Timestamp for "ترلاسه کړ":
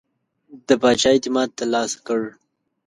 1.59-2.21